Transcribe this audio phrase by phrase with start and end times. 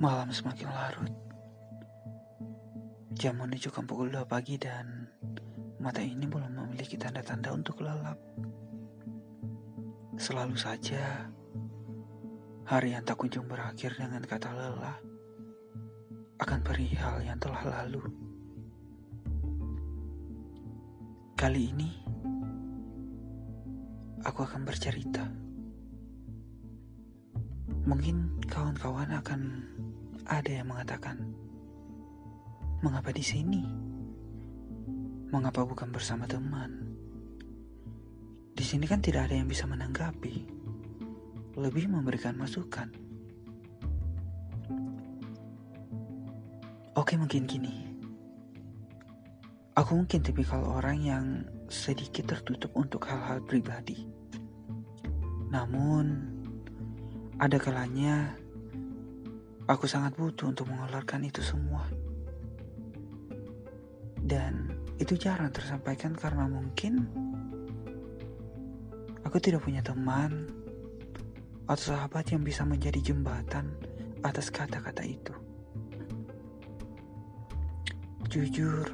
[0.00, 1.12] Malam semakin larut.
[3.12, 5.12] Jam menunjukkan pukul 2 pagi dan
[5.76, 8.16] mata ini belum memiliki tanda-tanda untuk lelap.
[10.16, 11.28] Selalu saja,
[12.64, 14.96] hari yang tak kunjung berakhir dengan kata lelah
[16.40, 18.00] akan perihal yang telah lalu.
[21.36, 21.92] Kali ini,
[24.24, 25.28] aku akan bercerita.
[27.84, 29.40] Mungkin kawan-kawan akan
[30.30, 31.18] ada yang mengatakan,
[32.86, 33.66] "Mengapa di sini?
[35.34, 36.94] Mengapa bukan bersama teman?"
[38.54, 40.46] Di sini kan tidak ada yang bisa menanggapi,
[41.58, 42.92] lebih memberikan masukan.
[46.94, 47.88] Oke, mungkin gini.
[49.74, 51.24] Aku mungkin tipikal orang yang
[51.72, 54.04] sedikit tertutup untuk hal-hal pribadi.
[55.48, 56.30] Namun,
[57.40, 58.36] ada kalanya
[59.70, 61.86] Aku sangat butuh untuk mengeluarkan itu semua.
[64.18, 67.06] Dan itu jarang tersampaikan karena mungkin
[69.22, 70.50] aku tidak punya teman
[71.70, 73.70] atau sahabat yang bisa menjadi jembatan
[74.26, 75.34] atas kata-kata itu.
[78.26, 78.90] Jujur,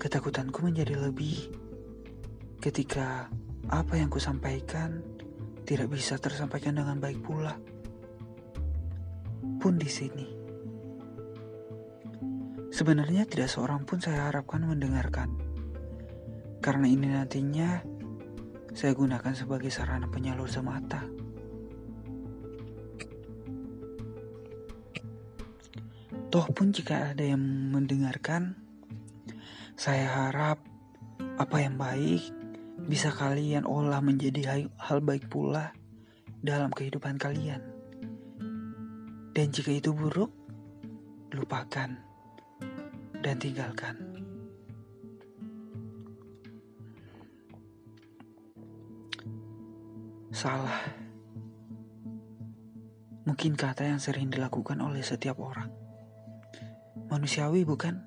[0.00, 1.52] ketakutanku menjadi lebih
[2.56, 3.28] ketika
[3.68, 5.04] apa yang kusampaikan
[5.68, 7.52] tidak bisa tersampaikan dengan baik pula
[9.62, 10.26] pun di sini.
[12.74, 15.30] Sebenarnya tidak seorang pun saya harapkan mendengarkan.
[16.58, 17.78] Karena ini nantinya
[18.74, 21.06] saya gunakan sebagai sarana penyalur semata.
[26.34, 28.58] Toh pun jika ada yang mendengarkan,
[29.78, 30.58] saya harap
[31.38, 32.24] apa yang baik
[32.90, 35.70] bisa kalian olah menjadi hal baik pula
[36.42, 37.71] dalam kehidupan kalian.
[39.32, 40.28] Dan jika itu buruk,
[41.32, 41.88] lupakan
[43.24, 43.96] dan tinggalkan.
[50.28, 50.84] Salah.
[53.24, 55.72] Mungkin kata yang sering dilakukan oleh setiap orang.
[57.08, 58.04] Manusiawi bukan?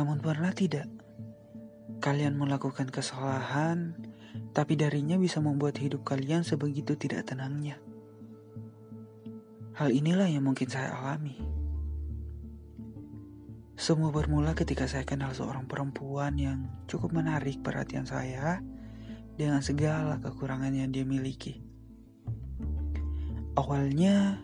[0.00, 0.88] Namun pernah tidak
[1.98, 3.98] kalian melakukan kesalahan,
[4.54, 7.76] tapi darinya bisa membuat hidup kalian sebegitu tidak tenangnya.
[9.78, 11.38] Hal inilah yang mungkin saya alami.
[13.78, 18.58] Semua bermula ketika saya kenal seorang perempuan yang cukup menarik perhatian saya
[19.38, 21.62] dengan segala kekurangan yang dia miliki.
[23.54, 24.42] Awalnya,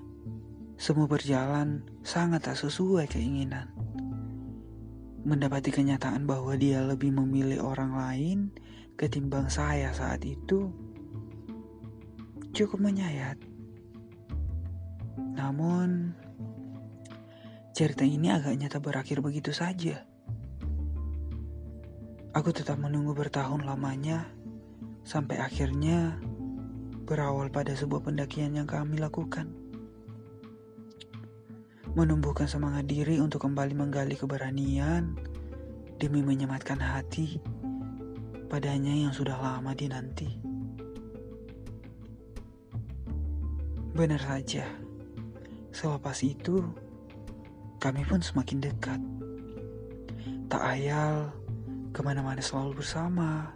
[0.78, 3.74] semua berjalan sangat tak sesuai keinginan.
[5.26, 8.54] Mendapati kenyataan bahwa dia lebih memilih orang lain
[8.94, 10.70] ketimbang saya saat itu
[12.54, 13.53] cukup menyayat.
[15.18, 16.14] Namun,
[17.74, 20.06] cerita ini agaknya tak berakhir begitu saja.
[22.34, 24.26] Aku tetap menunggu bertahun lamanya
[25.06, 26.18] sampai akhirnya
[27.06, 29.54] berawal pada sebuah pendakian yang kami lakukan.
[31.94, 35.14] Menumbuhkan semangat diri untuk kembali menggali keberanian
[35.98, 37.38] demi menyematkan hati
[38.50, 40.42] padanya yang sudah lama dinanti.
[43.94, 44.83] Benar saja
[45.74, 46.62] Selepas itu,
[47.82, 49.00] kami pun semakin dekat.
[50.46, 51.34] Tak ayal,
[51.90, 53.50] ke mana-mana selalu bersama.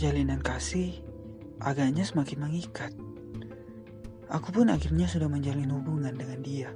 [0.00, 1.04] Jalinan kasih
[1.60, 2.96] agaknya semakin mengikat.
[4.32, 6.72] Aku pun akhirnya sudah menjalin hubungan dengan dia.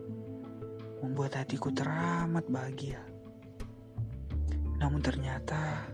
[1.00, 3.00] Membuat hatiku teramat bahagia.
[4.76, 5.88] Namun ternyata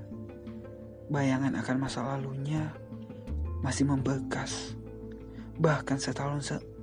[1.06, 2.74] bayangan akan masa lalunya
[3.62, 4.74] masih membekas.
[5.62, 6.77] Bahkan setahun se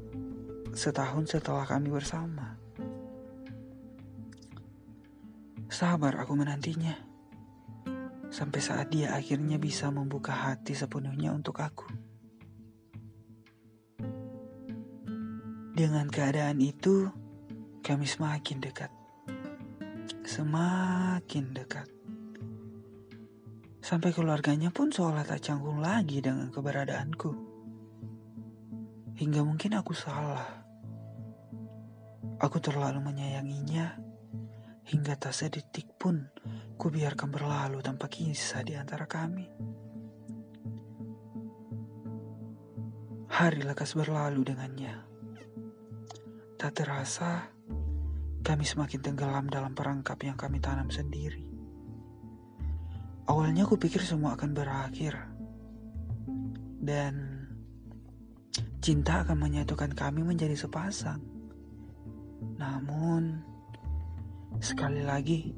[0.75, 2.59] setahun setelah kami bersama.
[5.71, 6.91] Sabar aku menantinya.
[8.27, 11.87] Sampai saat dia akhirnya bisa membuka hati sepenuhnya untuk aku.
[15.75, 17.07] Dengan keadaan itu,
[17.79, 18.91] kami semakin dekat.
[20.27, 21.87] Semakin dekat.
[23.79, 27.31] Sampai keluarganya pun seolah tak canggung lagi dengan keberadaanku.
[29.15, 30.64] Hingga mungkin aku salah
[32.35, 33.95] Aku terlalu menyayanginya
[34.91, 36.27] hingga tak sedetik pun
[36.75, 39.47] ku biarkan berlalu tanpa kisah di antara kami.
[43.35, 44.95] Hari lekas berlalu dengannya.
[46.55, 47.51] Tak terasa,
[48.43, 51.43] kami semakin tenggelam dalam perangkap yang kami tanam sendiri.
[53.27, 55.19] Awalnya aku pikir semua akan berakhir.
[56.79, 57.43] Dan
[58.79, 61.34] cinta akan menyatukan kami menjadi sepasang.
[62.55, 63.43] Namun,
[64.63, 65.51] sekali lagi,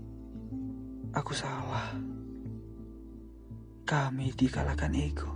[1.13, 1.93] aku salah.
[3.87, 5.31] Kami dikalahkan ego.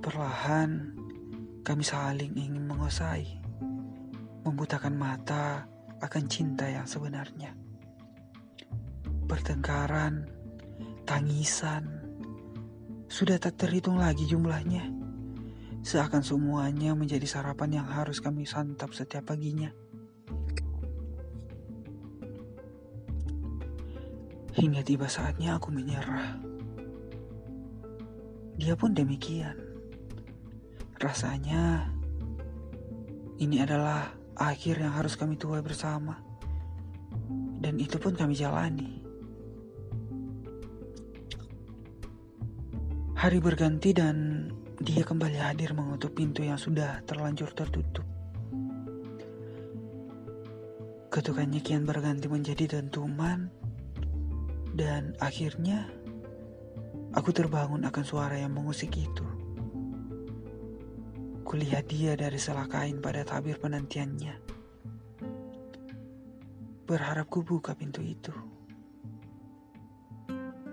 [0.00, 0.96] Perlahan,
[1.64, 3.40] kami saling ingin menguasai,
[4.44, 5.64] membutakan mata
[6.00, 7.56] akan cinta yang sebenarnya.
[9.24, 10.28] Pertengkaran,
[11.08, 11.88] tangisan,
[13.08, 14.88] sudah tak terhitung lagi jumlahnya.
[15.84, 19.83] Seakan semuanya menjadi sarapan yang harus kami santap setiap paginya.
[24.64, 26.40] Hingga tiba saatnya aku menyerah.
[28.56, 29.60] Dia pun demikian.
[30.96, 31.92] Rasanya
[33.36, 34.08] ini adalah
[34.40, 36.16] akhir yang harus kami tuai bersama.
[37.60, 39.04] Dan itu pun kami jalani.
[43.20, 44.48] Hari berganti dan
[44.80, 48.08] dia kembali hadir mengutuk pintu yang sudah terlanjur tertutup.
[51.12, 53.63] Ketukannya kian berganti menjadi dentuman
[54.74, 55.86] dan akhirnya
[57.14, 59.26] aku terbangun akan suara yang mengusik itu.
[61.46, 64.34] Kulihat dia dari selah kain pada tabir penantiannya.
[66.84, 68.34] Berharap ku buka pintu itu.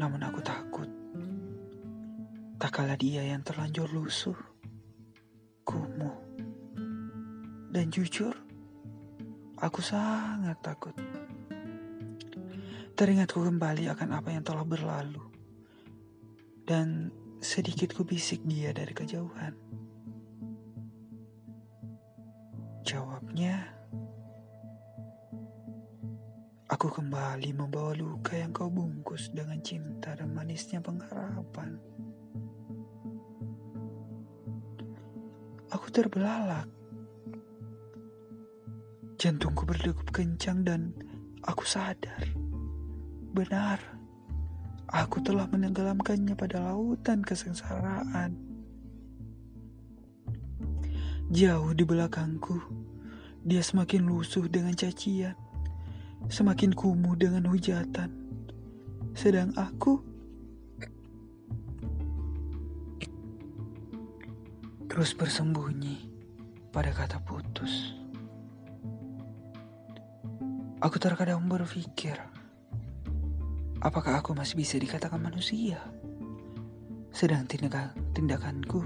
[0.02, 0.90] Namun aku takut.
[2.58, 4.38] Tak kala dia yang terlanjur lusuh,
[5.62, 6.18] kumuh.
[7.70, 8.34] Dan jujur,
[9.62, 10.98] aku sangat takut.
[13.02, 15.26] Teringatku kembali akan apa yang telah berlalu.
[16.62, 17.10] Dan
[17.42, 19.58] sedikit ku bisik dia dari kejauhan.
[22.86, 23.58] Jawabnya,
[26.70, 31.82] aku kembali membawa luka yang kau bungkus dengan cinta dan manisnya pengharapan.
[35.74, 36.70] Aku terbelalak.
[39.18, 40.94] Jantungku berdegup kencang dan
[41.42, 42.41] aku sadar.
[43.32, 43.80] Benar,
[44.92, 48.36] aku telah menenggelamkannya pada lautan kesengsaraan.
[51.32, 52.60] Jauh di belakangku,
[53.48, 55.40] dia semakin lusuh dengan cacian,
[56.28, 58.12] semakin kumuh dengan hujatan.
[59.16, 60.04] Sedang aku
[64.92, 66.04] terus bersembunyi
[66.76, 67.96] pada kata putus.
[70.84, 72.20] Aku terkadang berpikir,
[73.82, 75.82] apakah aku masih bisa dikatakan manusia?
[77.10, 78.80] Sedang tindakan tindakanku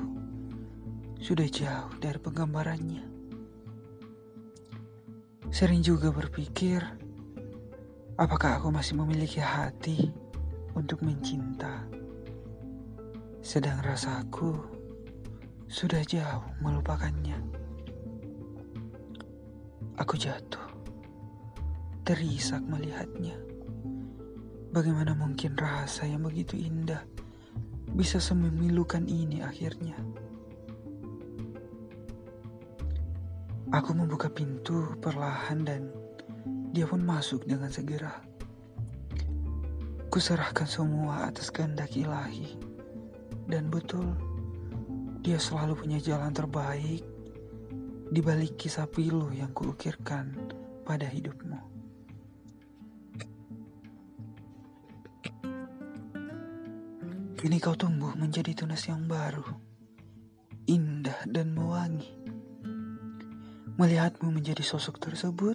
[1.20, 3.04] sudah jauh dari penggambarannya.
[5.52, 6.84] Sering juga berpikir,
[8.20, 10.12] apakah aku masih memiliki hati
[10.76, 11.88] untuk mencinta,
[13.40, 14.58] sedang rasaku
[15.72, 17.40] sudah jauh melupakannya.
[19.96, 20.68] Aku jatuh,
[22.04, 23.55] terisak melihatnya.
[24.76, 27.00] Bagaimana mungkin rasa yang begitu indah
[27.96, 29.96] bisa sememilukan ini akhirnya?
[33.72, 35.88] Aku membuka pintu perlahan dan
[36.76, 38.20] dia pun masuk dengan segera.
[40.12, 42.60] Kuserahkan semua atas kehendak ilahi.
[43.48, 44.12] Dan betul,
[45.24, 47.00] dia selalu punya jalan terbaik
[48.12, 50.36] di balik kisah pilu yang kuukirkan
[50.84, 51.75] pada hidupmu.
[57.46, 59.46] Kini kau tumbuh menjadi tunas yang baru,
[60.66, 62.10] indah dan mewangi.
[63.78, 65.54] Melihatmu menjadi sosok tersebut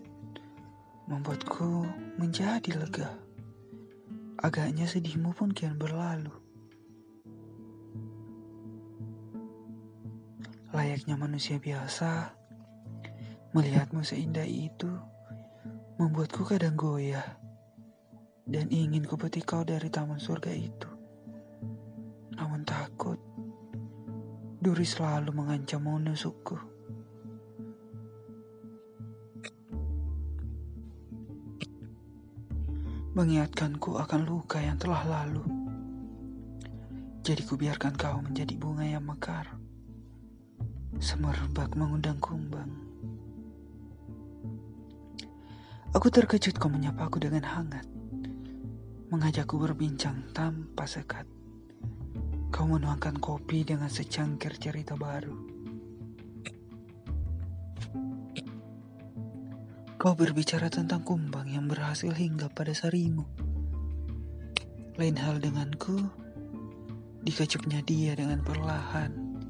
[1.10, 1.82] membuatku
[2.14, 3.10] menjadi lega.
[4.38, 6.30] Agaknya sedihmu pun kian berlalu.
[10.70, 12.38] Layaknya manusia biasa,
[13.50, 14.94] melihatmu seindah itu
[15.98, 17.34] membuatku kadang goyah
[18.46, 20.99] dan ingin kupetik kau dari taman surga itu.
[22.38, 23.18] Namun takut,
[24.60, 26.70] duri selalu mengancam menusukku.
[33.10, 35.42] mengingatkanku akan luka yang telah lalu.
[37.20, 39.50] Jadi kubiarkan kau menjadi bunga yang mekar,
[41.02, 42.70] semerbak mengundang kumbang.
[45.90, 47.84] Aku terkejut kau menyapaku dengan hangat,
[49.10, 51.26] mengajakku berbincang tanpa sekat.
[52.60, 55.32] Kau menuangkan kopi dengan secangkir cerita baru.
[59.96, 63.24] Kau berbicara tentang kumbang yang berhasil hingga pada sarimu.
[65.00, 66.04] Lain hal denganku,
[67.24, 69.40] dikecupnya dia dengan perlahan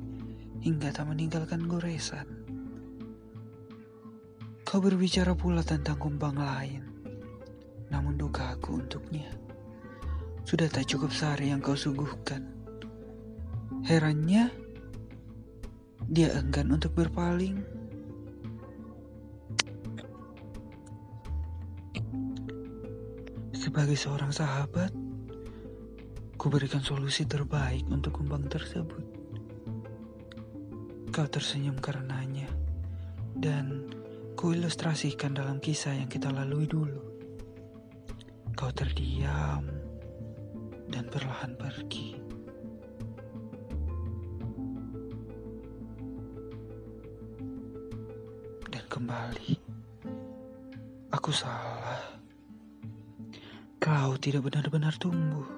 [0.62, 2.30] hingga tak meninggalkan goresan.
[4.62, 6.86] Kau berbicara pula tentang kumbang lain.
[7.90, 9.34] Namun duka aku untuknya
[10.46, 12.59] sudah tak cukup sehari yang kau suguhkan.
[13.70, 14.50] Herannya,
[16.10, 17.62] dia enggan untuk berpaling.
[23.54, 24.90] Sebagai seorang sahabat,
[26.34, 29.06] ku berikan solusi terbaik untuk kumbang tersebut.
[31.14, 32.50] Kau tersenyum karenanya,
[33.38, 33.86] dan
[34.34, 37.02] ku ilustrasikan dalam kisah yang kita lalui dulu.
[38.58, 39.62] Kau terdiam
[40.90, 42.29] dan perlahan pergi.
[49.00, 49.56] Kembali,
[51.08, 52.20] aku salah.
[53.80, 55.48] Kau tidak benar-benar tumbuh.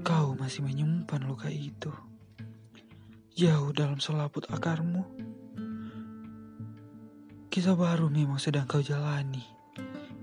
[0.00, 1.92] Kau masih menyimpan luka itu.
[3.36, 5.04] Jauh dalam selaput akarmu.
[7.52, 9.44] Kisah baru memang sedang kau jalani.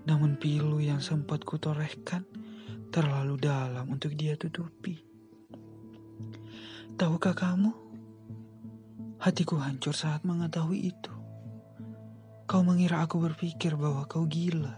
[0.10, 2.25] Namun pilu yang sempat kutorehkan
[2.89, 4.98] terlalu dalam untuk dia tutupi.
[6.98, 7.70] Tahukah kamu?
[9.22, 11.10] Hatiku hancur saat mengetahui itu.
[12.51, 14.75] Kau mengira aku berpikir bahwa kau gila.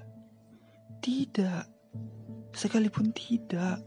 [1.02, 1.66] Tidak
[2.54, 3.82] sekalipun tidak.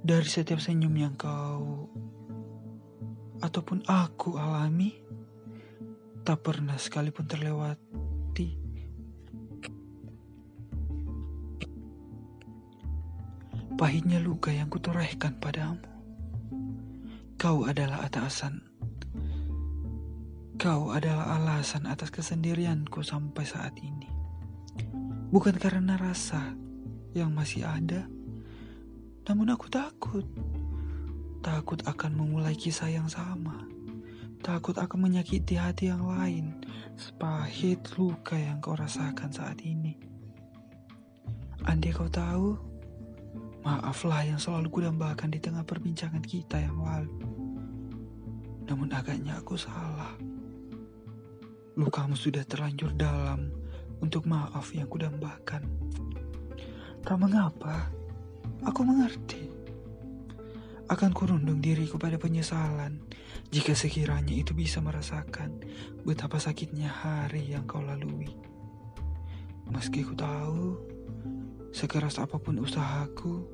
[0.00, 1.92] Dari setiap senyum yang kau
[3.44, 4.96] ataupun aku alami,
[6.24, 8.56] tak pernah sekalipun terlewati.
[13.76, 15.84] Pahitnya luka yang kutorehkan padamu.
[17.36, 18.67] Kau adalah atasan.
[20.58, 24.10] Kau adalah alasan atas kesendirianku sampai saat ini.
[25.30, 26.50] Bukan karena rasa,
[27.14, 28.10] yang masih ada.
[29.30, 30.26] Namun aku takut.
[31.46, 33.70] Takut akan memulai kisah yang sama.
[34.42, 36.58] Takut akan menyakiti hati yang lain.
[36.98, 39.94] Sepahit luka yang kau rasakan saat ini.
[41.70, 42.58] Andai kau tahu,
[43.62, 47.14] maaflah yang selalu kudambakan di tengah perbincangan kita yang lalu.
[48.66, 50.27] Namun agaknya aku salah.
[51.78, 53.54] Lukamu sudah terlanjur dalam
[54.02, 55.62] untuk maaf yang kudambakan.
[57.06, 57.86] Tak mengapa,
[58.66, 59.46] aku mengerti.
[60.90, 62.98] Akan kurundung diriku pada penyesalan
[63.54, 65.62] jika sekiranya itu bisa merasakan
[66.02, 68.34] betapa sakitnya hari yang kau lalui.
[69.70, 70.82] Meski ku tahu,
[71.70, 73.46] sekeras apa pun usahaku,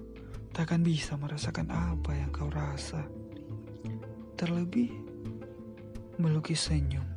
[0.57, 3.04] takkan bisa merasakan apa yang kau rasa.
[4.40, 4.97] Terlebih,
[6.16, 7.13] melukis senyum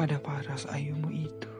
[0.00, 1.52] pada paras ayumu itu.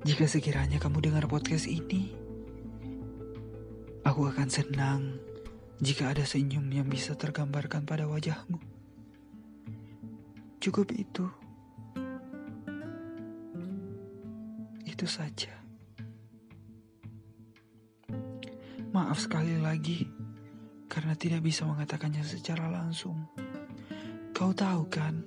[0.00, 2.14] Jika sekiranya kamu dengar podcast ini,
[4.06, 5.18] aku akan senang
[5.82, 8.62] jika ada senyum yang bisa tergambarkan pada wajahmu.
[10.62, 11.26] Cukup itu.
[14.86, 15.50] Itu saja.
[18.90, 20.19] Maaf sekali lagi
[21.00, 23.24] karena tidak bisa mengatakannya secara langsung.
[24.36, 25.24] Kau tahu kan,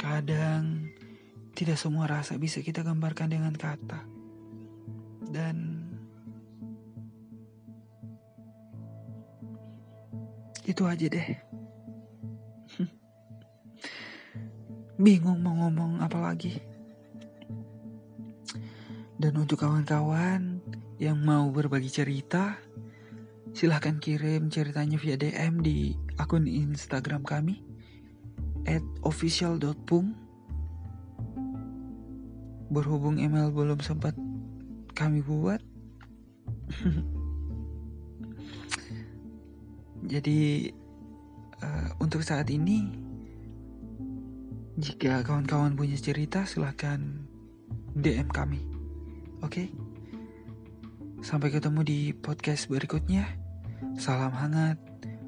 [0.00, 0.88] kadang
[1.52, 4.08] tidak semua rasa bisa kita gambarkan dengan kata.
[5.28, 5.84] Dan
[10.64, 11.28] itu aja deh.
[15.04, 16.56] Bingung mau ngomong apa lagi.
[19.20, 20.64] Dan untuk kawan-kawan
[20.96, 22.56] yang mau berbagi cerita,
[23.50, 27.62] silahkan kirim ceritanya via DM di akun Instagram kami
[28.68, 30.14] at official.pung
[32.70, 34.14] berhubung email belum sempat
[34.94, 35.58] kami buat.
[40.12, 40.70] Jadi
[41.60, 42.88] uh, untuk saat ini
[44.80, 47.26] jika kawan-kawan punya cerita silahkan
[47.98, 48.62] DM kami.
[49.42, 49.66] Oke?
[49.66, 49.89] okay?
[51.20, 53.24] Sampai ketemu di podcast berikutnya.
[53.96, 54.80] Salam hangat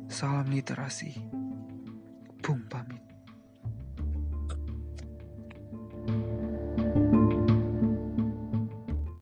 [0.08, 1.16] salam literasi.
[2.42, 2.91] Pum pamit